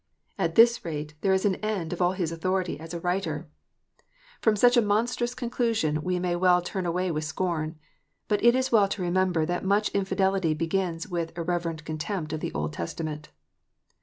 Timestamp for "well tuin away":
6.35-7.11